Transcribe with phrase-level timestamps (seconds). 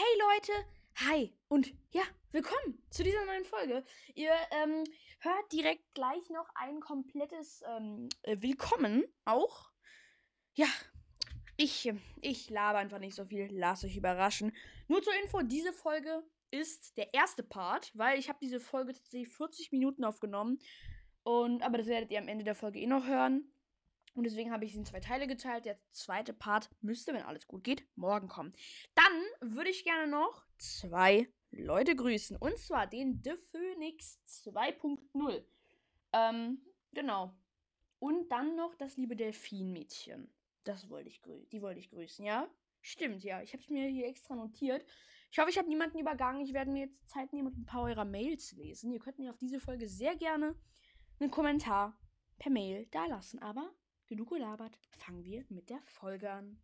[0.00, 0.52] Hey Leute,
[0.94, 3.84] hi und ja, willkommen zu dieser neuen Folge.
[4.14, 4.84] Ihr ähm,
[5.18, 9.72] hört direkt gleich noch ein komplettes ähm, äh, Willkommen auch.
[10.54, 10.68] Ja,
[11.56, 14.54] ich, ich laber einfach nicht so viel, lasst euch überraschen.
[14.86, 16.22] Nur zur Info, diese Folge
[16.52, 20.60] ist der erste Part, weil ich habe diese Folge tatsächlich 40 Minuten aufgenommen.
[21.24, 23.52] Und, aber das werdet ihr am Ende der Folge eh noch hören.
[24.14, 25.64] Und deswegen habe ich sie in zwei Teile geteilt.
[25.64, 28.52] Der zweite Part müsste, wenn alles gut geht, morgen kommen.
[28.94, 32.36] Dann würde ich gerne noch zwei Leute grüßen.
[32.36, 35.44] Und zwar den The Phoenix 2.0.
[36.12, 36.60] Ähm,
[36.92, 37.34] genau.
[37.98, 40.32] Und dann noch das liebe Delfinmädchen.
[40.64, 41.20] Das wollte ich.
[41.52, 42.48] Die wollte ich grüßen, ja?
[42.80, 43.42] Stimmt, ja.
[43.42, 44.84] Ich habe es mir hier extra notiert.
[45.30, 46.42] Ich hoffe, ich habe niemanden übergangen.
[46.42, 48.92] Ich werde mir jetzt Zeit nehmen und ein paar eurer Mails lesen.
[48.92, 50.54] Ihr könnt mir auf diese Folge sehr gerne
[51.20, 51.98] einen Kommentar
[52.38, 53.40] per Mail dalassen.
[53.40, 53.70] Aber
[54.08, 56.58] genug gelabert, fangen wir mit der Folge an.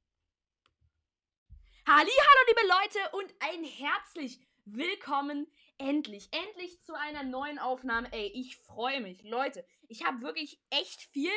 [1.87, 2.09] Hallo,
[2.49, 8.11] liebe Leute und ein herzlich willkommen endlich, endlich zu einer neuen Aufnahme.
[8.13, 9.67] Ey, ich freue mich, Leute.
[9.89, 11.35] Ich habe wirklich echt viel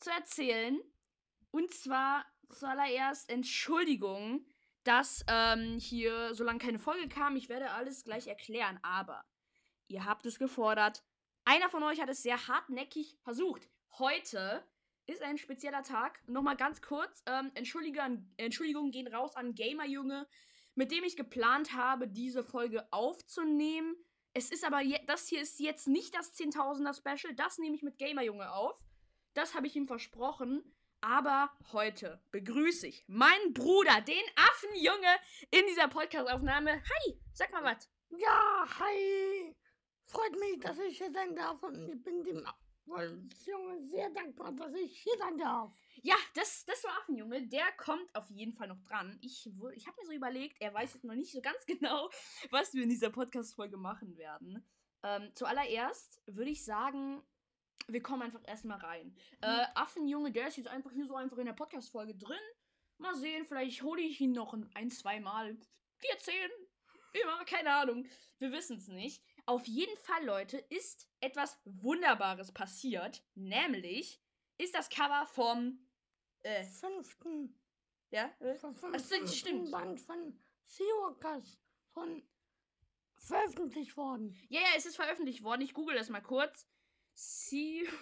[0.00, 0.80] zu erzählen.
[1.50, 4.46] Und zwar zuallererst Entschuldigung,
[4.82, 7.36] dass ähm, hier so lange keine Folge kam.
[7.36, 9.22] Ich werde alles gleich erklären, aber
[9.88, 11.04] ihr habt es gefordert.
[11.44, 13.68] Einer von euch hat es sehr hartnäckig versucht.
[13.98, 14.66] Heute
[15.06, 16.20] ist ein spezieller Tag.
[16.26, 17.22] Nochmal ganz kurz.
[17.26, 20.26] Ähm, Entschuldigungen gehen raus an Gamerjunge,
[20.74, 23.96] mit dem ich geplant habe, diese Folge aufzunehmen.
[24.32, 27.34] Es ist aber, das hier ist jetzt nicht das 10.000er Special.
[27.34, 28.78] Das nehme ich mit Gamerjunge auf.
[29.34, 30.62] Das habe ich ihm versprochen.
[31.00, 35.14] Aber heute begrüße ich meinen Bruder, den Affenjunge,
[35.50, 36.82] in dieser Podcast-Aufnahme.
[36.82, 37.90] Hi, sag mal was.
[38.16, 39.54] Ja, hi.
[40.06, 42.46] Freut mich, dass ich hier sein darf und ich bin dem
[42.86, 45.72] Junge sehr dankbar, dass ich hier sein darf.
[46.02, 47.46] Ja, das, das war Affenjunge.
[47.48, 49.18] Der kommt auf jeden Fall noch dran.
[49.22, 52.10] Ich, ich habe mir so überlegt, er weiß jetzt noch nicht so ganz genau,
[52.50, 54.66] was wir in dieser Podcast-Folge machen werden.
[55.02, 57.22] Ähm, zuallererst würde ich sagen,
[57.88, 59.16] wir kommen einfach erstmal rein.
[59.40, 62.38] Äh, Affenjunge, der ist jetzt einfach hier so einfach in der Podcast-Folge drin.
[62.98, 65.56] Mal sehen, vielleicht hole ich ihn noch ein, zwei Mal.
[66.00, 66.50] Wir zehn.
[67.22, 68.06] Immer, keine Ahnung.
[68.38, 69.22] Wir wissen es nicht.
[69.46, 73.22] Auf jeden Fall, Leute, ist etwas Wunderbares passiert.
[73.34, 74.20] Nämlich
[74.58, 75.78] ist das Cover vom
[76.42, 77.56] äh, fünften.
[78.10, 78.34] Ja?
[78.40, 78.56] Äh?
[78.56, 79.70] Vom fünften stimmt.
[79.70, 81.60] Band von Seawalkers
[81.92, 82.26] von
[83.16, 84.36] veröffentlicht worden.
[84.48, 85.62] Ja, ja, es ist veröffentlicht worden.
[85.62, 86.66] Ich google das mal kurz.
[87.14, 88.00] Seawalkers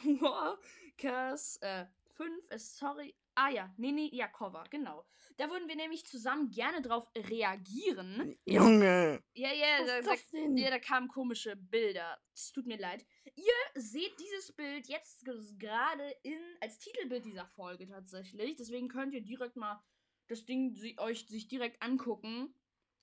[1.61, 1.85] äh,
[2.17, 3.15] 5 ist sorry.
[3.35, 5.07] Ah ja, nee, nee, ja, Cover, genau.
[5.39, 8.37] Da würden wir nämlich zusammen gerne drauf reagieren.
[8.45, 9.23] Junge!
[9.35, 10.15] Ja, ja, da, da,
[10.57, 12.21] ja, da kamen komische Bilder.
[12.35, 13.07] Es tut mir leid.
[13.35, 15.25] Ihr seht dieses Bild jetzt
[15.59, 18.57] gerade in als Titelbild dieser Folge tatsächlich.
[18.57, 19.83] Deswegen könnt ihr direkt mal
[20.29, 22.55] das Ding euch sich direkt angucken.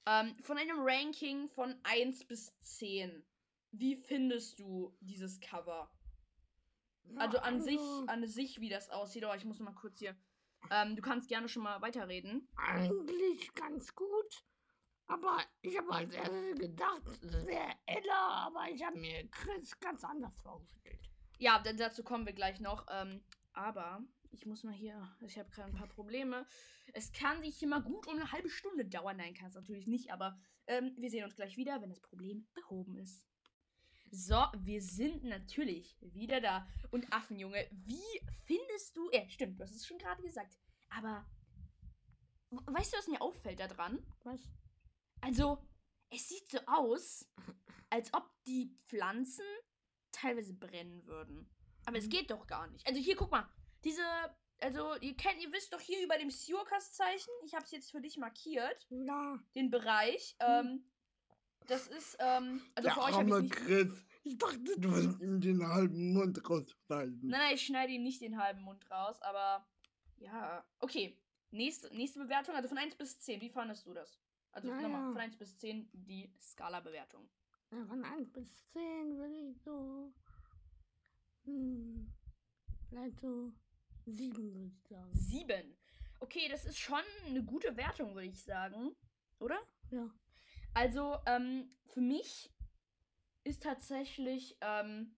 [0.05, 3.25] Ähm, von einem Ranking von 1 bis 10.
[3.71, 5.91] Wie findest du dieses Cover?
[7.17, 9.23] Also an sich, an sich, wie das aussieht.
[9.23, 10.15] Aber ich muss mal kurz hier.
[10.71, 12.47] Ähm, du kannst gerne schon mal weiterreden.
[12.55, 14.43] Eigentlich ganz gut.
[15.07, 20.39] Aber ich habe als erstes gedacht, wäre Ella, aber ich habe mir Chris ganz anders
[20.41, 21.09] vorgestellt.
[21.39, 22.85] Ja, dazu kommen wir gleich noch.
[22.91, 26.45] Ähm, aber ich muss mal hier, ich habe gerade ein paar Probleme.
[26.93, 29.17] Es kann sich hier mal gut um eine halbe Stunde dauern.
[29.17, 30.37] Nein, kann es natürlich nicht, aber
[30.67, 33.25] ähm, wir sehen uns gleich wieder, wenn das Problem behoben ist.
[34.11, 36.67] So, wir sind natürlich wieder da.
[36.91, 39.09] Und Affenjunge, wie findest du.
[39.11, 40.57] Ja, stimmt, du hast es schon gerade gesagt.
[40.89, 41.25] Aber.
[42.49, 44.03] Weißt du, was mir auffällt da dran?
[44.23, 44.41] Was?
[45.21, 45.63] Also,
[46.09, 47.29] es sieht so aus,
[47.91, 49.45] als ob die Pflanzen
[50.11, 51.47] teilweise brennen würden.
[51.85, 52.03] Aber mhm.
[52.03, 52.85] es geht doch gar nicht.
[52.87, 53.47] Also hier, guck mal.
[53.83, 54.03] Diese.
[54.61, 57.31] Also, ihr kennt, ihr wisst doch hier über dem Siorkas-Zeichen.
[57.45, 58.87] Ich habe es jetzt für dich markiert.
[58.89, 59.39] Ja.
[59.55, 60.35] Den Bereich.
[60.41, 60.47] Mhm.
[60.47, 60.91] Ähm,
[61.69, 64.05] das ist, ähm, also Der für euch habe ich Chris.
[64.23, 67.19] Ich dachte, du willst ihm den halben Mund rausschneiden.
[67.21, 69.65] Nein, nein, ich schneide ihm nicht den halben Mund raus, aber
[70.17, 70.63] ja.
[70.79, 71.17] Okay.
[71.51, 73.41] Nächste, nächste Bewertung, also von 1 bis 10.
[73.41, 74.21] Wie fandest du das?
[74.51, 74.87] Also naja.
[74.87, 77.27] nochmal, von 1 bis 10 die Skala-Bewertung.
[77.71, 80.13] Ja, von 1 bis 10 würde ich so.
[81.45, 82.13] Hm,
[82.87, 83.51] vielleicht so
[84.05, 85.11] 7 würde ich sagen.
[85.13, 85.75] 7?
[86.19, 88.95] Okay, das ist schon eine gute Wertung, würde ich sagen.
[89.39, 89.59] Oder?
[89.89, 90.09] Ja.
[90.79, 92.49] Also, ähm, für mich
[93.43, 95.13] ist tatsächlich ähm,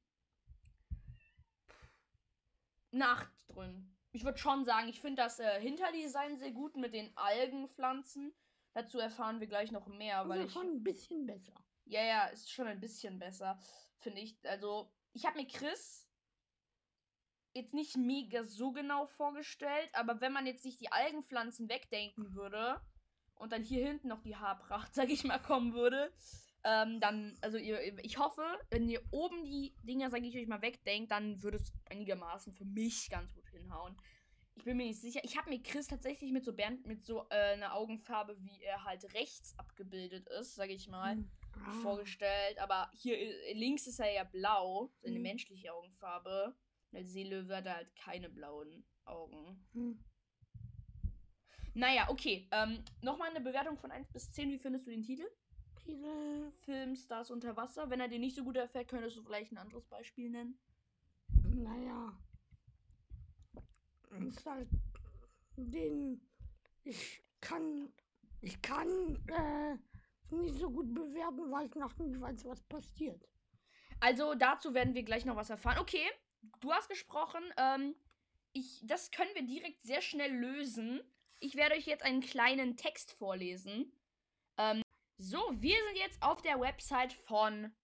[2.89, 3.95] Nacht drin.
[4.11, 8.33] Ich würde schon sagen, ich finde das äh, Hinterdesign sehr gut mit den Algenpflanzen.
[8.73, 11.53] Dazu erfahren wir gleich noch mehr, also weil ich schon ein bisschen besser.
[11.85, 13.59] Ja, ja, ist schon ein bisschen besser,
[13.99, 14.39] finde ich.
[14.43, 16.09] Also, ich habe mir Chris
[17.53, 22.81] jetzt nicht mega so genau vorgestellt, aber wenn man jetzt sich die Algenpflanzen wegdenken würde,
[23.41, 26.11] und dann hier hinten noch die Haarpracht, sag ich mal, kommen würde,
[26.63, 30.61] ähm, dann, also ihr, ich hoffe, wenn ihr oben die Dinger, sag ich euch mal,
[30.61, 33.97] wegdenkt, dann würde es einigermaßen für mich ganz gut hinhauen.
[34.55, 35.21] Ich bin mir nicht sicher.
[35.23, 38.83] Ich habe mir Chris tatsächlich mit so Bernd, mit so äh, einer Augenfarbe, wie er
[38.83, 41.31] halt rechts abgebildet ist, sag ich mal, Hm.
[41.65, 41.71] Ah.
[41.81, 42.59] vorgestellt.
[42.59, 45.23] Aber hier äh, links ist er ja blau, seine Mhm.
[45.23, 46.55] menschliche Augenfarbe.
[46.93, 49.65] Als Seelöwe hat halt keine blauen Augen.
[49.73, 50.03] Hm.
[51.73, 52.47] Naja, okay.
[52.51, 54.49] Ähm, Nochmal eine Bewertung von 1 bis 10.
[54.51, 55.25] Wie findest du den Titel?
[55.83, 56.51] Titel.
[56.65, 57.89] Film Stars unter Wasser.
[57.89, 60.59] Wenn er dir nicht so gut gefällt, könntest du vielleicht ein anderes Beispiel nennen.
[61.43, 62.13] Naja.
[64.27, 64.67] Ist halt
[65.55, 66.21] den.
[66.83, 67.91] Ich kann.
[68.41, 68.87] Ich kann
[69.27, 69.77] äh,
[70.35, 73.27] nicht so gut bewerten, weil ich noch nicht weiß, was passiert.
[73.99, 75.77] Also dazu werden wir gleich noch was erfahren.
[75.79, 76.09] Okay,
[76.59, 77.41] du hast gesprochen.
[77.57, 77.95] Ähm,
[78.51, 81.01] ich, das können wir direkt sehr schnell lösen.
[81.41, 83.91] Ich werde euch jetzt einen kleinen Text vorlesen.
[84.57, 84.83] Ähm,
[85.17, 87.75] so, wir sind jetzt auf der Website von.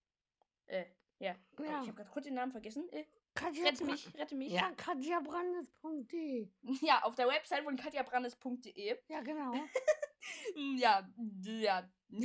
[0.68, 0.86] Äh,
[1.20, 1.36] ja.
[1.60, 1.82] Ja.
[1.82, 2.88] Ich habe gerade kurz den Namen vergessen.
[2.92, 4.52] Äh, Katja rette mich, rette mich.
[4.52, 6.50] Ja, katjabrandes.de.
[6.82, 8.98] ja, auf der Website von katjabrandes.de.
[9.08, 9.54] Ja, genau.
[9.54, 11.08] Hm, Ja,
[11.46, 11.90] ja.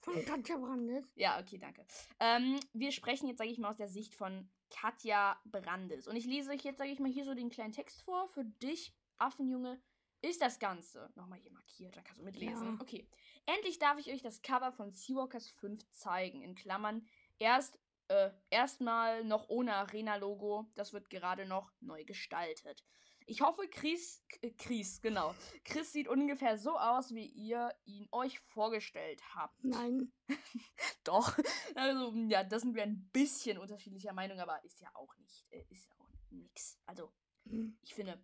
[0.00, 1.12] Von Katja Brandes.
[1.14, 1.86] Ja, okay, danke.
[2.18, 6.08] Ähm, wir sprechen jetzt, sage ich mal, aus der Sicht von Katja Brandes.
[6.08, 8.26] Und ich lese euch jetzt, sage ich mal, hier so den kleinen Text vor.
[8.30, 9.80] Für dich, Affenjunge,
[10.22, 11.10] ist das Ganze.
[11.14, 12.74] Nochmal hier markiert, dann kannst du mitlesen.
[12.74, 12.80] Ja.
[12.80, 13.08] Okay.
[13.46, 16.42] Endlich darf ich euch das Cover von Seawalkers 5 zeigen.
[16.42, 17.06] In Klammern.
[17.38, 17.78] Erst,
[18.08, 20.70] äh, erstmal noch ohne Arena-Logo.
[20.74, 22.84] Das wird gerade noch neu gestaltet.
[23.26, 24.24] Ich hoffe, Chris,
[24.58, 25.34] Chris, genau.
[25.64, 29.62] Chris sieht ungefähr so aus, wie ihr ihn euch vorgestellt habt.
[29.62, 30.12] Nein.
[31.04, 31.38] Doch.
[31.74, 35.64] Also, ja, das sind wir ein bisschen unterschiedlicher Meinung, aber ist ja auch nicht, äh,
[35.68, 36.78] ist ja auch nix.
[36.86, 37.12] Also,
[37.44, 37.76] Hm.
[37.82, 38.22] ich finde,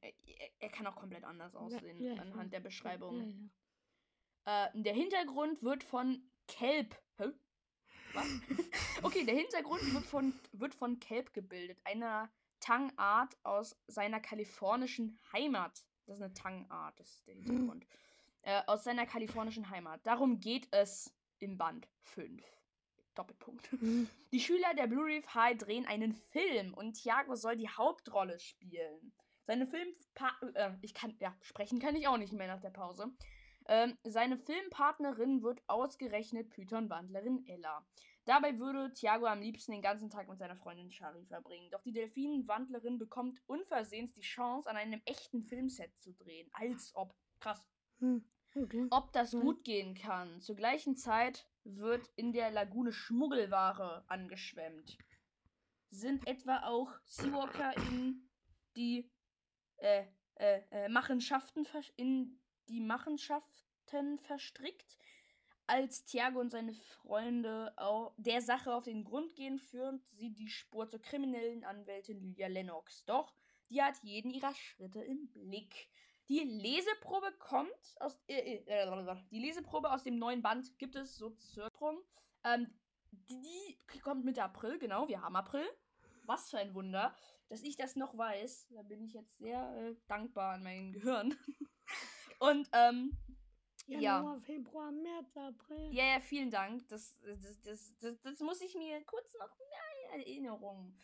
[0.00, 0.12] er,
[0.60, 3.50] er- kann auch komplett anders aussehen ja, ich anhand der Ja, Beschreibung.
[4.44, 4.66] ja.
[4.66, 6.96] Äh, der Hintergrund wird von Kelp.
[7.18, 7.26] Hä?
[8.14, 8.26] Was?
[9.02, 12.30] okay, der Hintergrund wird von, wird von Kelp gebildet, einer
[12.60, 15.84] Tangart aus seiner kalifornischen Heimat.
[16.06, 17.86] Das ist eine Tangart, das ist der Hintergrund.
[18.42, 20.04] Äh, aus seiner kalifornischen Heimat.
[20.06, 22.42] Darum geht es im Band 5.
[23.14, 23.70] Doppelpunkt.
[23.72, 24.08] Hm.
[24.32, 29.12] Die Schüler der Blue Reef High drehen einen Film und Thiago soll die Hauptrolle spielen.
[29.50, 33.10] Seine Filmpa äh, ich kann ja sprechen kann ich auch nicht mehr nach der Pause.
[33.66, 37.84] Ähm, seine Filmpartnerin wird ausgerechnet Python-Wandlerin Ella.
[38.26, 41.68] Dabei würde Thiago am liebsten den ganzen Tag mit seiner Freundin Shari verbringen.
[41.72, 46.48] Doch die Delfinenwandlerin bekommt unversehens die Chance, an einem echten Filmset zu drehen.
[46.52, 47.12] Als ob.
[47.40, 47.68] Krass
[47.98, 48.24] Hm.
[48.54, 48.86] Okay.
[48.90, 49.40] ob das Mhm.
[49.40, 50.40] gut gehen kann.
[50.42, 54.96] Zur gleichen Zeit wird in der Lagune Schmuggelware angeschwemmt.
[55.90, 58.28] Sind etwa auch Seawalker in
[58.76, 59.10] die
[59.80, 60.04] äh,
[60.36, 61.66] äh, äh, Machenschaften
[61.96, 62.38] in
[62.68, 64.98] die Machenschaften verstrickt?
[65.66, 67.72] Als Thiago und seine Freunde
[68.16, 73.04] der Sache auf den Grund gehen, führen sie die Spur zur kriminellen Anwältin Lydia Lennox.
[73.04, 73.32] Doch
[73.68, 75.88] die hat jeden ihrer Schritte im Blick.
[76.28, 78.20] Die Leseprobe kommt aus.
[78.26, 81.70] Äh, äh, die Leseprobe aus dem neuen Band gibt es so zur
[82.44, 82.72] ähm,
[83.10, 85.66] die, die kommt Mitte April, genau, wir haben April.
[86.26, 87.14] Was für ein Wunder,
[87.50, 88.68] dass ich das noch weiß.
[88.70, 91.36] Da bin ich jetzt sehr äh, dankbar an mein Gehirn.
[92.38, 93.18] Und ähm,
[93.86, 93.98] Ja.
[94.00, 95.92] Januar, Februar, März, April.
[95.92, 96.86] ja, ja, vielen Dank.
[96.88, 99.50] Das, das, das, das, das muss ich mir kurz noch
[100.14, 100.96] in Erinnerung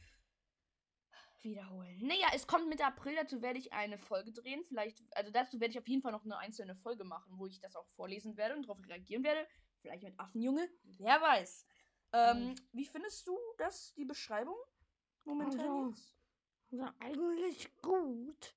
[1.43, 1.99] wiederholen.
[2.01, 4.65] Naja, es kommt Mitte April, dazu werde ich eine Folge drehen.
[4.65, 7.61] Vielleicht, also dazu werde ich auf jeden Fall noch eine einzelne Folge machen, wo ich
[7.61, 9.47] das auch vorlesen werde und darauf reagieren werde.
[9.81, 11.67] Vielleicht mit Affenjunge, wer weiß.
[12.13, 14.57] Ähm, wie findest du das, die Beschreibung
[15.25, 15.95] momentan Also?
[16.73, 18.55] Also eigentlich gut.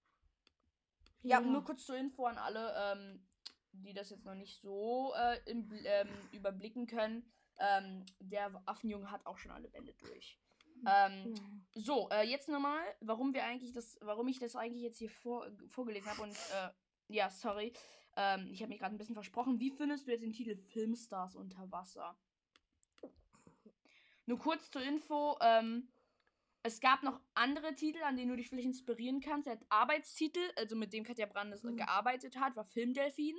[1.22, 3.28] Ja, nur kurz zur Info an alle, ähm,
[3.74, 7.30] die das jetzt noch nicht so äh, im, ähm, überblicken können.
[7.58, 10.40] Ähm, der Affenjunge hat auch schon alle Bände durch.
[10.88, 11.82] Ähm, Ja.
[11.82, 15.46] so, äh, jetzt nochmal, warum wir eigentlich das, warum ich das eigentlich jetzt hier vor,
[15.68, 16.70] vorgelesen habe und äh,
[17.10, 17.74] ja, sorry,
[18.16, 19.60] ähm, ich habe mich gerade ein bisschen versprochen.
[19.60, 22.18] Wie findest du jetzt den Titel Filmstars unter Wasser?
[24.26, 25.90] Nur kurz zur Info, ähm,
[26.64, 29.48] es gab noch andere Titel, an denen du dich vielleicht inspirieren kannst.
[29.48, 31.78] Der Arbeitstitel, also mit dem Katja Brandes Mhm.
[31.78, 33.36] gearbeitet hat, war Filmdelfin.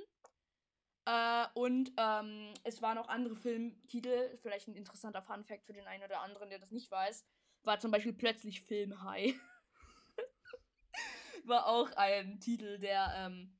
[1.05, 6.03] Äh, und ähm, es waren auch andere Filmtitel, vielleicht ein interessanter Funfact für den einen
[6.03, 7.25] oder anderen, der das nicht weiß,
[7.63, 9.33] war zum Beispiel plötzlich Filmhai.
[11.45, 13.57] war auch ein Titel, der ähm,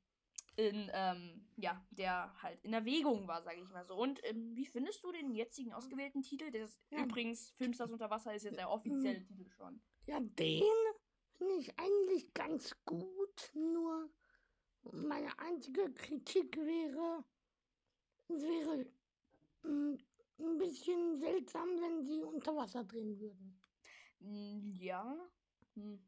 [0.56, 3.94] in, ähm, ja, der halt in Erwägung war, sage ich mal so.
[3.96, 6.50] Und ähm, wie findest du den jetzigen ausgewählten Titel?
[6.50, 7.04] Der ist Ja.
[7.04, 9.80] übrigens Filmstars unter Wasser ist jetzt der offizielle Titel schon.
[10.06, 10.62] Ja, den
[11.38, 14.10] finde ich eigentlich ganz gut, nur
[14.92, 17.24] Meine einzige Kritik wäre,
[18.28, 18.86] es wäre
[19.62, 19.96] mm,
[20.40, 23.60] ein bisschen seltsam, wenn sie unter Wasser drehen würden.
[24.20, 25.16] Mm, Ja.
[25.74, 26.00] Hm.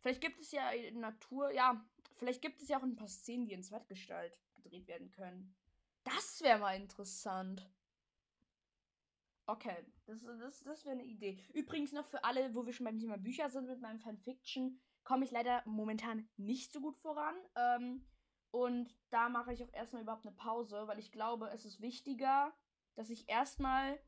[0.00, 1.84] Vielleicht gibt es ja in Natur, ja,
[2.16, 5.54] vielleicht gibt es ja auch ein paar Szenen, die in Zweitgestalt gedreht werden können.
[6.04, 7.68] Das wäre mal interessant.
[9.46, 11.38] Okay, das, das, das wäre eine Idee.
[11.52, 15.24] Übrigens noch für alle, wo wir schon beim Thema Bücher sind mit meinem Fanfiction, komme
[15.24, 17.34] ich leider momentan nicht so gut voran.
[17.54, 18.06] Ähm,
[18.50, 22.54] und da mache ich auch erstmal überhaupt eine Pause, weil ich glaube, es ist wichtiger,
[22.94, 23.98] dass ich erstmal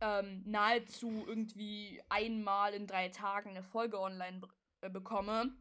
[0.00, 4.40] ähm, nahezu irgendwie einmal in drei Tagen eine Folge online
[4.80, 5.54] äh, bekomme,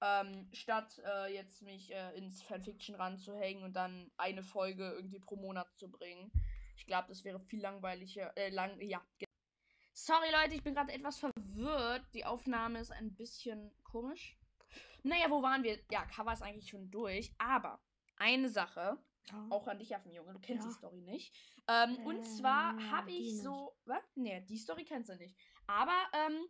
[0.00, 5.36] ähm, statt äh, jetzt mich äh, ins Fanfiction ranzuhängen und dann eine Folge irgendwie pro
[5.36, 6.30] Monat zu bringen.
[6.76, 8.36] Ich glaube, das wäre viel langweiliger.
[8.36, 9.02] Äh, lang, ja.
[9.92, 12.04] Sorry, Leute, ich bin gerade etwas verwirrt.
[12.14, 14.36] Die Aufnahme ist ein bisschen komisch.
[15.02, 15.78] Naja, wo waren wir?
[15.90, 17.32] Ja, Cover ist eigentlich schon durch.
[17.38, 17.80] Aber
[18.16, 18.98] eine Sache,
[19.30, 19.46] Ja.
[19.50, 20.70] auch an dich, Affenjunge, du kennst Ja.
[20.70, 21.34] die Story nicht.
[21.66, 23.74] Ähm, und zwar Ähm, habe ich so.
[23.86, 24.02] Was?
[24.14, 25.36] Nee, die Story kennst du nicht.
[25.66, 26.46] Aber, ähm,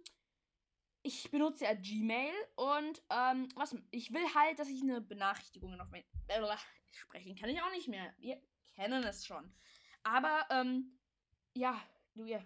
[1.08, 3.74] ich benutze ja Gmail und, ähm, was?
[3.90, 6.04] Ich will halt, dass ich eine Benachrichtigung auf mein.
[6.26, 6.58] Blablabla.
[6.92, 8.14] Sprechen kann ich auch nicht mehr.
[8.18, 8.42] Wir
[8.74, 9.54] kennen es schon.
[10.02, 10.98] Aber, ähm,
[11.54, 11.80] ja,
[12.14, 12.40] du, ja.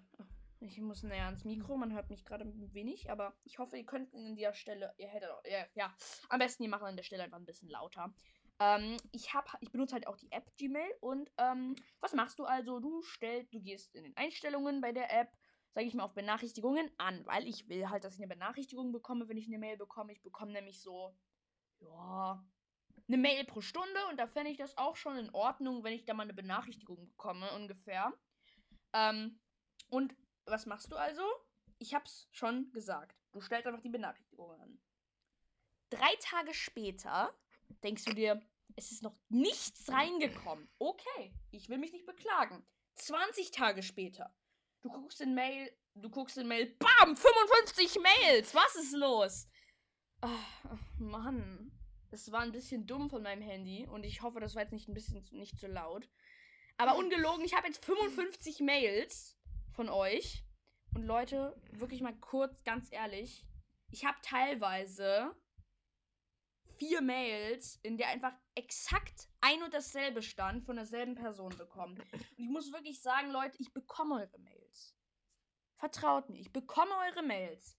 [0.61, 3.85] Ich muss näher ans Mikro, man hört mich gerade ein wenig, aber ich hoffe, ihr
[3.85, 5.97] könnt an der Stelle, ihr hättet, auch- ja, ja,
[6.29, 8.15] am besten, ihr macht an der Stelle einfach ein bisschen lauter.
[8.61, 12.45] Ähm, ich hab, ich benutze halt auch die App Gmail und ähm, was machst du
[12.45, 12.79] also?
[12.79, 15.37] Du stellst, du gehst in den Einstellungen bei der App,
[15.75, 19.29] sage ich mal auf Benachrichtigungen an, weil ich will halt, dass ich eine Benachrichtigung bekomme,
[19.29, 20.13] wenn ich eine Mail bekomme.
[20.13, 21.17] Ich bekomme nämlich so,
[21.81, 22.45] ja,
[23.09, 26.05] eine Mail pro Stunde und da fände ich das auch schon in Ordnung, wenn ich
[26.05, 28.13] da mal eine Benachrichtigung bekomme, ungefähr.
[28.93, 29.41] Ähm,
[29.89, 30.15] und
[30.45, 31.23] was machst du also?
[31.79, 33.19] Ich hab's schon gesagt.
[33.33, 34.79] Du stellst einfach die Benachrichtigung an.
[35.91, 37.35] Drei Tage später
[37.83, 38.41] denkst du dir,
[38.77, 40.69] es ist noch nichts reingekommen.
[40.79, 42.65] Okay, ich will mich nicht beklagen.
[42.97, 44.35] 20 Tage später.
[44.83, 48.55] Du guckst in Mail, du guckst in Mail, bam, 55 Mails.
[48.55, 49.49] Was ist los?
[50.21, 51.71] Ach, Mann.
[52.11, 54.89] Es war ein bisschen dumm von meinem Handy und ich hoffe, das war jetzt nicht
[54.89, 56.09] ein bisschen zu- nicht zu laut.
[56.77, 59.39] Aber ungelogen, ich habe jetzt 55 Mails
[59.73, 60.45] von euch.
[60.95, 63.47] Und Leute, wirklich mal kurz, ganz ehrlich,
[63.91, 65.35] ich habe teilweise
[66.77, 71.99] vier Mails, in der einfach exakt ein und dasselbe stand, von derselben Person bekommen.
[72.13, 74.62] Und ich muss wirklich sagen, Leute, ich bekomme eure Mails.
[75.83, 77.77] Vertraut mir, ich bekomme eure Mails.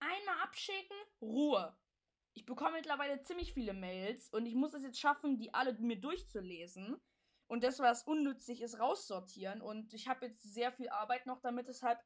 [0.00, 1.74] Einmal abschicken, Ruhe.
[2.34, 5.98] Ich bekomme mittlerweile ziemlich viele Mails und ich muss es jetzt schaffen, die alle mir
[5.98, 7.00] durchzulesen
[7.46, 9.62] und das, was unnützlich ist, raussortieren.
[9.62, 11.98] Und ich habe jetzt sehr viel Arbeit noch damit, deshalb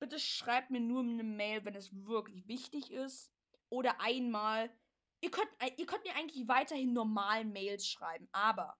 [0.00, 3.32] bitte schreibt mir nur eine Mail, wenn es wirklich wichtig ist.
[3.70, 4.70] Oder einmal.
[5.22, 8.76] Ihr könnt, äh, ihr könnt mir eigentlich weiterhin normal Mails schreiben, aber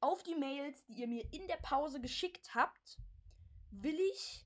[0.00, 2.98] auf die Mails, die ihr mir in der Pause geschickt habt,
[3.70, 4.44] will ich.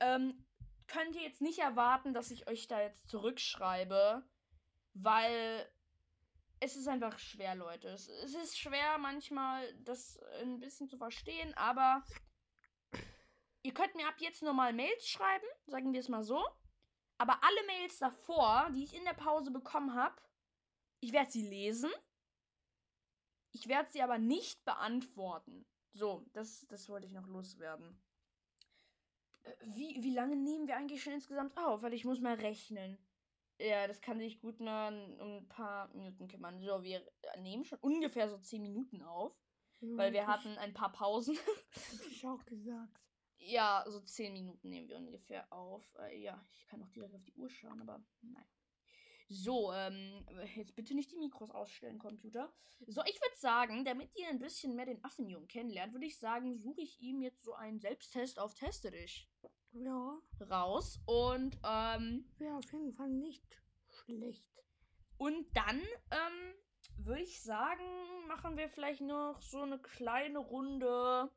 [0.00, 0.44] Ähm,
[0.86, 4.22] könnt ihr jetzt nicht erwarten, dass ich euch da jetzt zurückschreibe,
[4.94, 5.68] weil
[6.60, 7.88] es ist einfach schwer, Leute.
[7.88, 12.02] Es, es ist schwer manchmal, das ein bisschen zu verstehen, aber
[13.62, 16.42] ihr könnt mir ab jetzt normal Mails schreiben, sagen wir es mal so.
[17.18, 20.16] Aber alle Mails davor, die ich in der Pause bekommen habe,
[21.00, 21.90] ich werde sie lesen.
[23.52, 25.66] Ich werde sie aber nicht beantworten.
[25.92, 27.98] So, das, das wollte ich noch loswerden.
[29.64, 31.82] Wie, wie lange nehmen wir eigentlich schon insgesamt auf?
[31.82, 32.98] Weil ich muss mal rechnen.
[33.58, 36.60] Ja, das kann sich gut mal um ein paar Minuten kümmern.
[36.60, 37.06] So, wir
[37.38, 39.32] nehmen schon ungefähr so 10 Minuten auf,
[39.80, 41.38] weil wir hatten ein paar Pausen.
[41.90, 43.00] Hätte ich auch gesagt.
[43.38, 45.82] ja, so 10 Minuten nehmen wir ungefähr auf.
[46.00, 48.44] Äh, ja, ich kann auch direkt auf die Uhr schauen, aber nein.
[49.28, 52.52] So, ähm, jetzt bitte nicht die Mikros ausstellen, Computer.
[52.86, 56.56] So, ich würde sagen, damit ihr ein bisschen mehr den Affenjungen kennenlernt, würde ich sagen,
[56.58, 59.28] suche ich ihm jetzt so einen Selbsttest auf Teste dich
[59.72, 60.18] Ja,
[60.48, 61.00] raus.
[61.06, 63.44] Und, ähm, wäre auf jeden Fall nicht
[63.88, 64.48] schlecht.
[65.18, 65.80] Und dann
[66.10, 66.54] ähm,
[66.98, 67.82] würde ich sagen,
[68.28, 71.30] machen wir vielleicht noch so eine kleine Runde.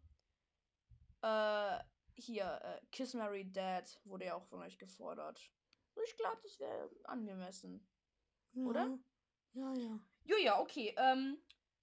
[1.21, 1.79] Äh,
[2.13, 5.41] hier, äh, Kiss Mary Dad wurde ja auch von euch gefordert.
[6.05, 7.87] Ich glaube, das wäre angemessen.
[8.53, 8.65] Ja.
[8.65, 8.99] Oder?
[9.53, 9.99] Ja, ja.
[10.37, 10.93] Ja, okay.
[10.97, 11.37] Ähm,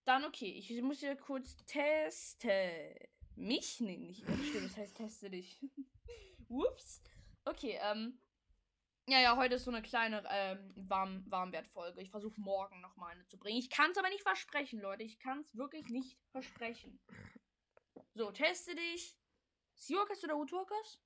[0.04, 0.52] dann okay.
[0.52, 2.94] Ich muss hier kurz teste.
[3.34, 3.80] Mich?
[3.80, 4.22] Nee, nicht.
[4.22, 5.60] Stimmt, das heißt teste dich.
[6.48, 7.02] Ups.
[7.44, 8.18] Okay, ähm.
[9.08, 12.02] Ja, ja, heute ist so eine kleine ähm, Warm Warmwertfolge.
[12.02, 13.58] Ich versuche morgen nochmal eine zu bringen.
[13.58, 15.04] Ich kann es aber nicht versprechen, Leute.
[15.04, 17.00] Ich kann es wirklich nicht versprechen.
[18.14, 19.16] So, teste dich.
[19.74, 21.00] Seawalkers oder Utwalkers?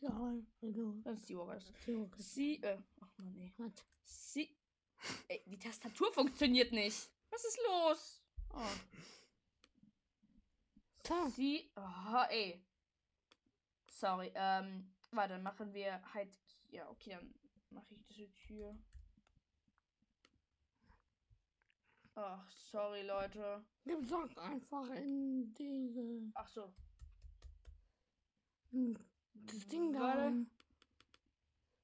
[0.00, 0.46] Egal.
[0.62, 1.72] Also, Das ist Seawalkers.
[1.84, 2.22] Theorie.
[2.22, 3.52] Sie, äh, ach man, nee.
[3.58, 3.84] Hat.
[4.02, 4.56] Sie.
[5.28, 7.10] Ey, die Tastatur funktioniert nicht.
[7.30, 8.22] Was ist los?
[8.50, 8.62] Oh.
[11.30, 11.70] Sie.
[11.76, 12.64] Oh, ey.
[13.88, 14.32] Sorry.
[14.34, 16.38] Ähm, warte, dann machen wir halt.
[16.70, 17.34] Ja, okay, dann
[17.70, 18.76] mache ich diese Tür.
[22.14, 23.64] Ach, sorry, Leute.
[23.84, 26.30] doch einfach in diese.
[26.34, 26.74] Ach so.
[28.70, 28.98] in
[29.46, 30.12] Das Ding da.
[30.12, 30.50] Rein.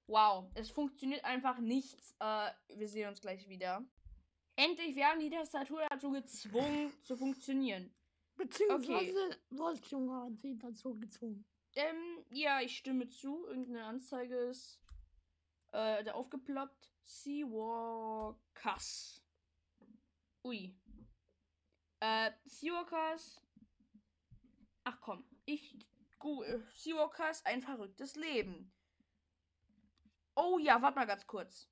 [0.06, 2.14] Wow, es funktioniert einfach nichts.
[2.18, 3.84] Äh, wir sehen uns gleich wieder.
[4.56, 7.94] Endlich, wir haben die Tastatur dazu gezwungen zu funktionieren.
[8.36, 11.44] Beziehungsweise Wolfjunge hat sie dazu gezwungen.
[11.74, 13.46] Ähm, ja, ich stimme zu.
[13.46, 14.82] Irgendeine Anzeige ist
[15.72, 16.92] äh, da aufgeploppt.
[17.04, 18.36] Seawalkers.
[20.44, 20.74] Ui.
[22.00, 23.40] Äh, Seawalkers.
[24.84, 25.78] Ach komm, ich.
[26.74, 28.72] Seawalkers, ein verrücktes Leben.
[30.34, 31.68] Oh ja, warte mal ganz kurz.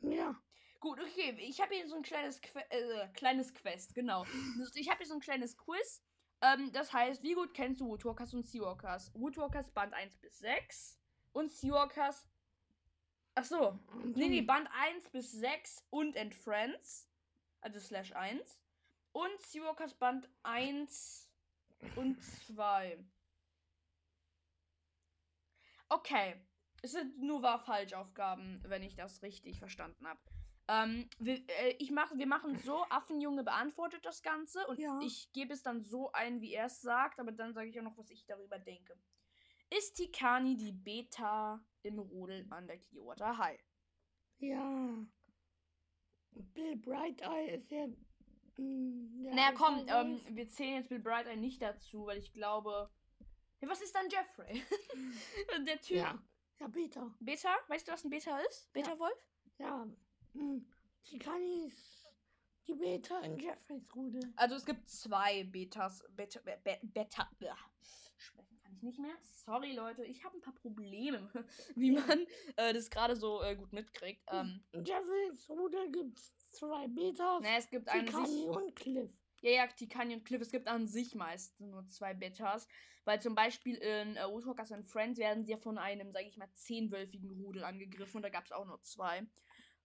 [0.00, 0.40] Ja,
[0.80, 4.24] Gut, okay, ich habe hier so ein kleines, que äh, kleines Quest, genau.
[4.58, 6.02] Das- Ich habe hier so ein kleines Quiz.
[6.40, 9.12] Ähm, das heißt, wie gut kennst du Woodwalkers und Seawalkers?
[9.14, 10.98] Woodwalkers Band 1 bis 6
[11.34, 12.26] und Seawalkers.
[13.36, 13.78] Ach so.
[14.16, 17.08] Nee, nee, Band 1 bis 6 und and Friends.
[17.60, 18.60] Also slash 1.
[19.12, 21.30] Und Seawalkers Band 1
[21.94, 22.98] und 2.
[25.92, 26.34] Okay.
[26.82, 30.20] Es sind nur wahr-falsch-Aufgaben, wenn ich das richtig verstanden habe.
[30.68, 34.98] Ähm, wir, äh, ich mach, wir machen so, Affenjunge beantwortet das Ganze und Ja.
[35.02, 37.84] ich gebe es dann so ein, wie er es sagt, aber dann sage ich auch
[37.84, 38.96] noch, was ich darüber denke.
[39.70, 43.60] Ist Tikani die Beta im Rudel an der Clearwater High?
[44.38, 45.06] ja.
[46.54, 47.86] Bill Bright Eye ist ja.
[48.56, 52.32] mm, der naja, komm, ähm, wir zählen jetzt Bill Bright ein nicht dazu, weil ich
[52.32, 52.90] glaube.
[53.62, 54.62] Ja, was ist dann Jeffrey?
[55.66, 55.96] der Typ.
[55.96, 56.20] Ja,
[56.60, 57.14] ja, Peter.
[57.20, 57.56] Beta?
[57.68, 58.72] Weißt du, was ein Beta ist?
[58.72, 59.24] Beta-Wolf?
[59.58, 59.86] Ja.
[60.34, 60.58] mm,
[61.04, 62.08] Chicani ist
[62.66, 64.32] die Beta in Jeffreys Rudel.
[64.36, 66.04] Also es gibt zwei Betas.
[66.10, 66.40] Beta.
[66.40, 67.30] Be, Be, Beta.
[67.38, 67.56] Blah.
[68.16, 69.14] Sprechen kann ich nicht mehr.
[69.22, 71.30] Sorry, Leute, ich habe ein paar Probleme,
[71.76, 74.22] wie man äh, das gerade so äh, gut mitkriegt.
[74.32, 77.40] Ähm, In Jeffreys Rudel gibt es zwei Betas.
[77.42, 78.46] na, es gibt an Chicani sich.
[78.46, 79.10] und Cliff.
[79.42, 80.40] Ja, ja, Tikani und Cliff.
[80.40, 82.66] Es gibt an sich meist nur zwei Betas.
[83.04, 86.36] Weil zum Beispiel in äh, Woodwalkers and Friends werden sie ja von einem, sage ich
[86.36, 88.18] mal, zehnwölfigen Rudel angegriffen.
[88.18, 89.26] Und da gab es auch nur zwei.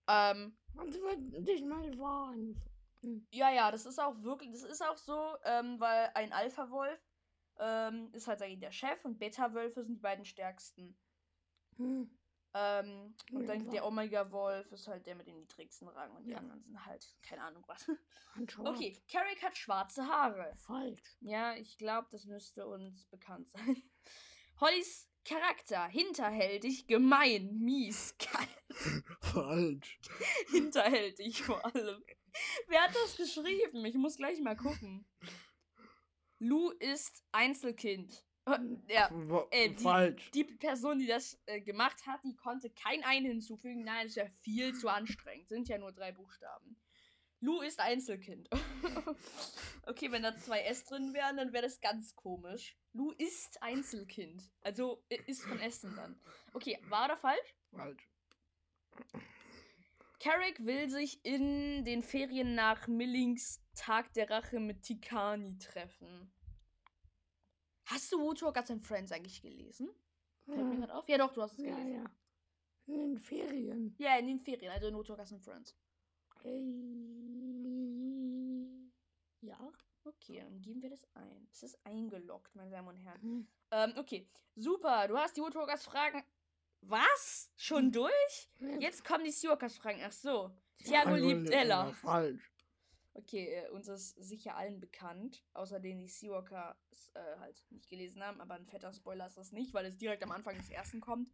[0.07, 2.61] Ähm, Und sie dich mal warnen.
[3.31, 6.99] Ja, ja, das ist auch wirklich, das ist auch so, ähm, weil ein Alpha-Wolf
[7.59, 10.95] ähm, ist halt, sag ich, der Chef und Beta-Wölfe sind die beiden stärksten.
[11.77, 12.16] Hm.
[12.59, 16.31] Ähm, und Ja, dann der Omega-Wolf ist halt der mit dem niedrigsten Rang und die
[16.31, 16.37] Ja.
[16.37, 17.87] anderen sind halt, keine Ahnung was.
[18.35, 18.57] Und.
[18.59, 20.55] Okay, Carrick hat schwarze Haare.
[20.65, 21.01] Falsch.
[21.21, 23.83] Ja, ich glaube, das müsste uns bekannt sein.
[24.61, 28.49] Hollys Charakter, hinterhältig, gemein, mies, kalt,
[29.21, 29.99] Falsch.
[30.51, 32.03] hinterhältig vor allem.
[32.67, 33.83] Wer hat das geschrieben?
[33.85, 35.05] Ich muss gleich mal gucken.
[36.39, 38.23] Lou ist Einzelkind.
[38.47, 39.09] Äh, Ja,
[39.51, 40.31] äh, die- Falsch.
[40.31, 43.83] die Person, die das äh, gemacht hat, die konnte kein Ein hinzufügen.
[43.83, 45.47] Nein, das ist ja viel zu anstrengend.
[45.49, 46.77] Sind ja nur drei Buchstaben.
[47.39, 48.49] Lou ist Einzelkind.
[49.85, 52.75] okay, wenn da zwei S drin wären, dann wäre das ganz komisch.
[52.93, 54.49] Lou ist Einzelkind.
[54.61, 56.19] Also ist von Essen dann.
[56.53, 57.55] Okay, war oder falsch?
[57.69, 58.09] Falsch.
[60.19, 66.31] Carrick will sich in den Ferien nach Millings Tag der Rache mit Tikani treffen.
[67.87, 69.89] Hast du Woodwalkers and Friends eigentlich gelesen?
[70.45, 71.09] Fällt mir Ja, gerade auf.
[71.09, 71.93] Ja, doch, du hast es ja, gelesen.
[71.93, 72.05] ja.
[72.93, 73.95] In den Ferien.
[73.97, 75.75] Ja, in den Ferien, also in Woodwalkers and Friends.
[76.43, 76.61] Ey.
[79.41, 79.57] Ja.
[80.03, 81.47] Okay, dann geben wir das ein.
[81.51, 83.21] Es ist eingeloggt, meine Damen und Herren.
[83.21, 83.47] Hm.
[83.71, 84.27] Ähm, okay.
[84.55, 86.23] Super, du hast die Woodwalkers Fragen.
[86.81, 87.51] Was?
[87.57, 88.49] Schon durch?
[88.79, 89.99] Jetzt kommen die Seawalkers Fragen.
[90.05, 90.51] Ach so.
[90.83, 91.91] Thiago liebt Ella.
[91.91, 92.51] Falsch.
[93.17, 98.23] Okay, äh, uns ist sicher allen bekannt, außer denen die Seawalkers äh, halt nicht gelesen
[98.23, 101.01] haben, aber ein fetter Spoiler ist das nicht, weil es direkt am Anfang des ersten
[101.01, 101.31] kommt,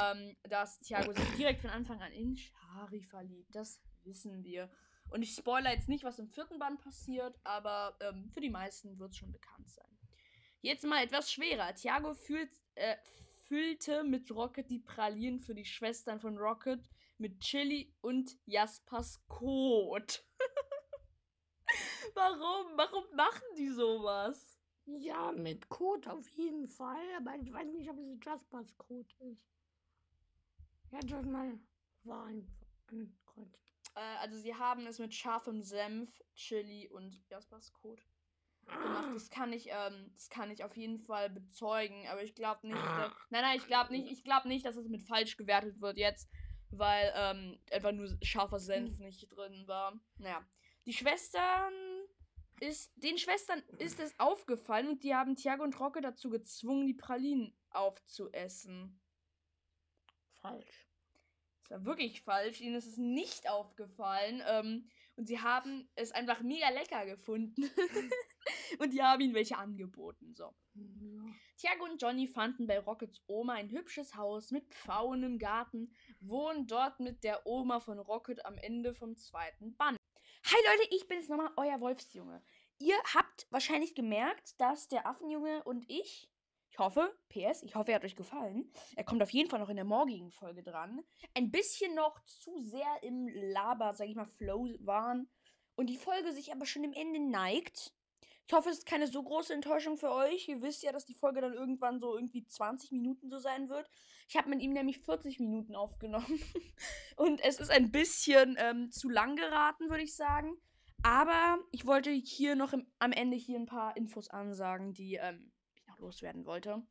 [0.00, 3.52] ähm, dass Thiago sich direkt von Anfang an in Shari verliebt.
[3.52, 4.70] Das wissen wir.
[5.10, 8.98] Und ich spoiler jetzt nicht, was im vierten Band passiert, aber ähm, für die meisten
[8.98, 9.98] wird es schon bekannt sein.
[10.60, 11.74] Jetzt mal etwas schwerer.
[11.74, 12.96] Thiago fühlt, äh,
[13.48, 20.27] füllte mit Rocket die Pralinen für die Schwestern von Rocket mit Chili und Jaspers Kot.
[22.18, 22.76] Warum?
[22.76, 24.58] Warum machen die sowas?
[24.86, 29.46] Ja, mit Code auf jeden Fall, aber ich weiß nicht, ob es Jaspers Code ist.
[30.90, 31.60] Ja, das mal
[32.02, 32.50] war ein
[32.88, 33.68] ankreuzen.
[33.94, 38.00] Äh, also sie haben es mit scharfem Senf, Chili und Jaspers Kot
[38.66, 39.14] gemacht.
[39.14, 42.78] Das kann ich, ähm, das kann ich auf jeden Fall bezeugen, aber ich glaube nicht.
[42.78, 44.10] Dass, nein, nein, ich glaube nicht.
[44.10, 46.28] Ich glaube nicht, dass es mit falsch gewertet wird jetzt,
[46.70, 49.98] weil ähm, einfach nur scharfer Senf nicht drin war.
[50.16, 50.44] Naja.
[50.86, 51.74] Die Schwestern
[52.60, 56.94] ist, den Schwestern ist es aufgefallen und die haben Tiago und Rocke dazu gezwungen, die
[56.94, 59.00] Pralinen aufzuessen.
[60.40, 60.88] Falsch.
[61.68, 62.60] Das war wirklich falsch.
[62.60, 64.42] Ihnen ist es nicht aufgefallen.
[64.46, 67.62] Ähm, und sie haben es einfach mega lecker gefunden.
[68.78, 70.32] und die haben ihnen welche angeboten.
[70.34, 70.54] So.
[70.74, 71.34] Ja.
[71.56, 76.68] Tiago und Johnny fanden bei Rockets Oma ein hübsches Haus mit Pfauen im Garten, wohnen
[76.68, 79.97] dort mit der Oma von Rocket am Ende vom zweiten Band.
[80.50, 82.42] Hi Leute, ich bin jetzt nochmal euer Wolfsjunge.
[82.78, 86.32] Ihr habt wahrscheinlich gemerkt, dass der Affenjunge und ich,
[86.70, 88.72] ich hoffe, PS, ich hoffe, er hat euch gefallen.
[88.96, 91.04] Er kommt auf jeden Fall noch in der morgigen Folge dran.
[91.34, 95.30] Ein bisschen noch zu sehr im Laber, sag ich mal, Flow waren.
[95.74, 97.92] Und die Folge sich aber schon im Ende neigt.
[98.48, 100.48] Ich hoffe, es ist keine so große Enttäuschung für euch.
[100.48, 103.90] Ihr wisst ja, dass die Folge dann irgendwann so irgendwie 20 Minuten so sein wird.
[104.26, 106.40] Ich habe mit ihm nämlich 40 Minuten aufgenommen.
[107.16, 110.56] Und es ist ein bisschen ähm, zu lang geraten, würde ich sagen.
[111.02, 115.52] Aber ich wollte hier noch im, am Ende hier ein paar Infos ansagen, die ähm,
[115.74, 116.82] ich noch loswerden wollte.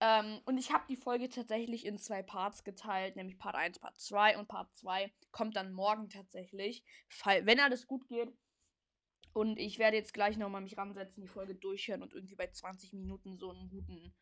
[0.00, 4.00] Ähm, und ich habe die Folge tatsächlich in zwei Parts geteilt, nämlich Part 1, Part
[4.00, 6.82] 2 und Part 2 kommt dann morgen tatsächlich,
[7.42, 8.32] wenn alles gut geht.
[9.34, 12.94] Und ich werde jetzt gleich nochmal mich ransetzen, die Folge durchhören und irgendwie bei 20
[12.94, 14.14] Minuten so einen guten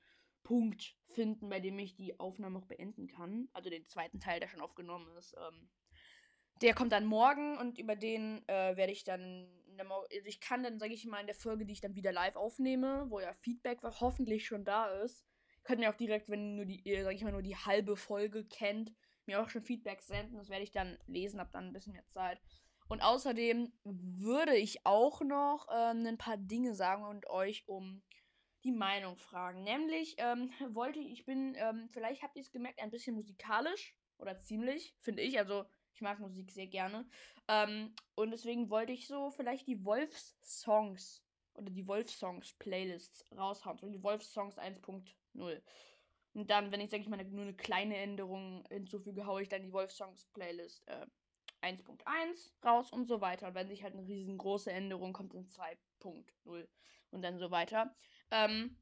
[0.43, 3.49] Punkt finden, bei dem ich die Aufnahme auch beenden kann.
[3.53, 5.37] Also den zweiten Teil, der schon aufgenommen ist.
[5.39, 5.71] Ähm,
[6.63, 9.49] der kommt dann morgen und über den äh, werde ich dann.
[9.87, 12.13] Mor- Also ich kann dann, sage ich mal, in der Folge, die ich dann wieder
[12.13, 15.27] live aufnehme, wo ja Feedback hoffentlich schon da ist,
[15.65, 18.93] könnt ihr auch direkt, wenn nur die, sag ich mal, nur die halbe Folge kennt,
[19.27, 20.37] mir auch schon Feedback senden.
[20.37, 22.41] Das werde ich dann lesen, hab dann ein bisschen mehr Zeit.
[22.93, 28.03] Und außerdem würde ich auch noch ähm, ein paar Dinge sagen und euch um
[28.65, 29.63] die Meinung fragen.
[29.63, 33.97] Nämlich ähm, wollte ich, ich bin, ähm, vielleicht habt ihr es gemerkt, ein bisschen musikalisch
[34.19, 35.39] oder ziemlich, finde ich.
[35.39, 37.09] Also ich mag Musik sehr gerne.
[37.49, 41.25] Ähm, und deswegen wollte ich so vielleicht die Wolfs-Songs
[41.55, 43.79] oder die Wolfs-Songs-Playlists raushauen.
[43.79, 45.63] So die Wolfs-Songs 1.0.
[46.35, 49.63] Und dann, wenn ich, sag ich mal, nur eine kleine Änderung hinzufüge, haue ich dann
[49.63, 51.07] die Wolfs-Songs-Playlist äh,
[51.63, 53.49] 1.1 raus und so weiter.
[53.49, 56.69] Und wenn sich halt eine riesengroße Änderung kommt, dann 2.0
[57.11, 57.95] und dann so weiter.
[58.31, 58.77] Ähm,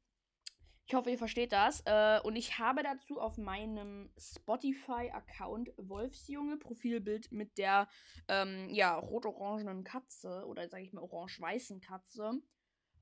[0.91, 1.81] ich hoffe, ihr versteht das.
[1.85, 7.87] Äh, und ich habe dazu auf meinem Spotify-Account Wolfsjunge Profilbild mit der
[8.27, 12.41] ähm, ja, rot-orangenen Katze oder sage ich mal orange-weißen Katze.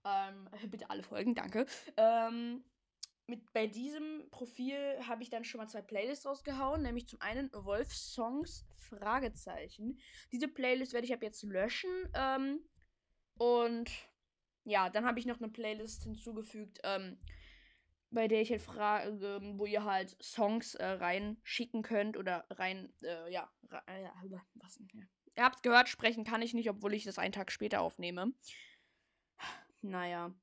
[0.06, 1.66] Ähm, bitte alle folgen, danke.
[1.98, 2.64] Ähm,
[3.30, 4.76] mit, bei diesem Profil
[5.08, 10.00] habe ich dann schon mal zwei Playlists rausgehauen, nämlich zum einen Wolf-Songs Fragezeichen.
[10.32, 11.90] Diese Playlist werde ich ab jetzt löschen.
[12.14, 12.60] Ähm,
[13.38, 13.90] und
[14.66, 17.20] ja, dann habe ich noch eine Playlist hinzugefügt, ähm,
[18.12, 22.92] bei der ich halt frage, ähm, wo ihr halt Songs äh, reinschicken könnt oder rein,
[23.04, 24.14] äh, ja, re äh, ja,
[24.56, 25.04] was, ja.
[25.36, 28.34] Ihr habt's gehört, sprechen kann ich nicht, obwohl ich das einen Tag später aufnehme.
[29.82, 30.34] Naja.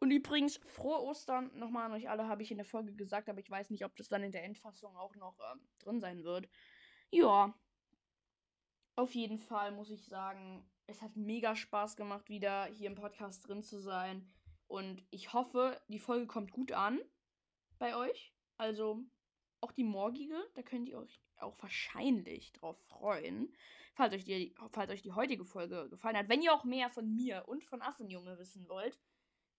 [0.00, 3.40] Und übrigens, frohe Ostern nochmal an euch alle, habe ich in der Folge gesagt, aber
[3.40, 6.48] ich weiß nicht, ob das dann in der Endfassung auch noch ähm, drin sein wird.
[7.10, 7.54] Ja.
[8.94, 13.46] Auf jeden Fall muss ich sagen, es hat mega Spaß gemacht, wieder hier im Podcast
[13.46, 14.32] drin zu sein.
[14.66, 17.00] Und ich hoffe, die Folge kommt gut an
[17.78, 18.34] bei euch.
[18.56, 19.04] Also
[19.60, 23.52] auch die morgige, da könnt ihr euch auch wahrscheinlich drauf freuen.
[23.94, 26.28] Falls euch, die, falls euch die heutige Folge gefallen hat.
[26.28, 28.98] Wenn ihr auch mehr von mir und von Affenjunge wissen wollt,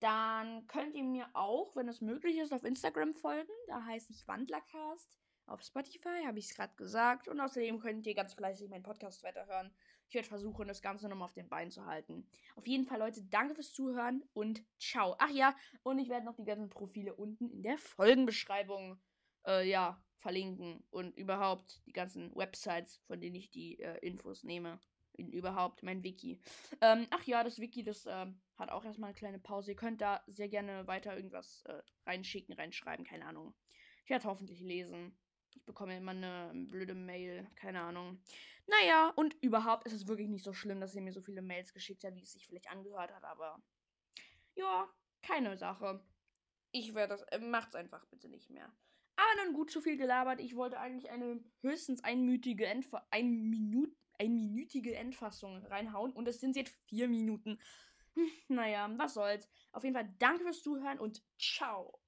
[0.00, 3.52] dann könnt ihr mir auch, wenn es möglich ist, auf Instagram folgen.
[3.68, 5.18] Da heiße ich Wandlercast.
[5.46, 7.28] Auf Spotify habe ich es gerade gesagt.
[7.28, 9.74] Und außerdem könnt ihr ganz fleißig meinen Podcast weiterhören.
[10.08, 12.28] Ich werde versuchen, das Ganze nochmal auf den Beinen zu halten.
[12.56, 15.14] Auf jeden Fall, Leute, danke fürs Zuhören und ciao.
[15.18, 19.00] Ach ja, und ich werde noch die ganzen Profile unten in der Folgenbeschreibung
[19.46, 20.82] äh, ja, verlinken.
[20.90, 24.80] Und überhaupt die ganzen Websites, von denen ich die äh, Infos nehme.
[25.14, 26.40] In, überhaupt mein Wiki.
[26.80, 29.72] Ähm, ach ja, das Wiki, das ähm, hat auch erstmal eine kleine Pause.
[29.72, 33.54] Ihr könnt da sehr gerne weiter irgendwas äh, reinschicken, reinschreiben, keine Ahnung.
[34.04, 35.16] Ich werde hoffentlich lesen.
[35.54, 38.20] Ich bekomme immer eine blöde Mail, keine Ahnung.
[38.66, 41.72] Naja, und überhaupt ist es wirklich nicht so schlimm, dass ihr mir so viele Mails
[41.74, 43.60] geschickt habt, wie es sich vielleicht angehört hat, aber
[44.54, 44.88] ja,
[45.22, 46.04] keine Sache.
[46.72, 48.72] Ich werde das, äh, macht's einfach bitte nicht mehr.
[49.16, 50.40] Aber nun gut, zu viel gelabert.
[50.40, 56.56] Ich wollte eigentlich eine höchstens einmütige Endfa ein Minut einminütige Endfassung reinhauen und es sind
[56.56, 57.58] jetzt vier Minuten.
[58.14, 59.48] Hm, naja, was soll's.
[59.72, 61.99] Auf jeden Fall danke fürs Zuhören und ciao.